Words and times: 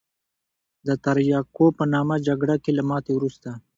د 0.87 0.89
تریاکو 1.03 1.65
په 1.77 1.83
نامه 1.93 2.15
جګړه 2.27 2.55
کې 2.63 2.71
له 2.77 2.83
ماتې 2.89 3.11
وروسته. 3.15 3.49